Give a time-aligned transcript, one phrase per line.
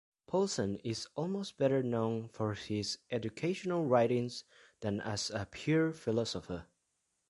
[0.25, 4.43] Paulsen is almost better known for his educational writings
[4.79, 6.65] than as a pure philosopher.